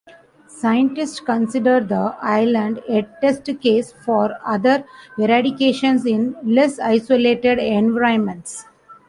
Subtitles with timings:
[0.47, 4.83] Scientists considered the island a test case for other
[5.19, 8.65] eradications in less isolated environments.